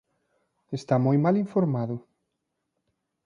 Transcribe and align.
Está 0.79 0.95
moi 1.05 1.17
mal 1.25 1.35
informado. 1.45 1.95